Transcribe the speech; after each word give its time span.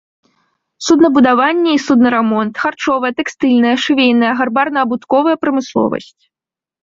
Суднабудаванне 0.85 1.69
і 1.75 1.81
суднарамонт, 1.87 2.53
харчовая, 2.63 3.11
тэкстыльная, 3.19 3.75
швейная, 3.85 4.31
гарбарна-абутковая 4.39 5.35
прамысловасць. 5.45 6.19